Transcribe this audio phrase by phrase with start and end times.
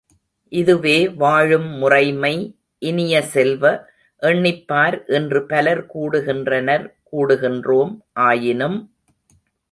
[0.51, 2.55] இதுவே வாழும் முறைமை,
[2.81, 3.63] இனிய செல்வ,
[4.21, 7.93] எண்ணிப்பார் இன்று பலர் கூடுகின்றனர் கூடுகின்றோம்
[8.13, 8.79] ஆயினும்.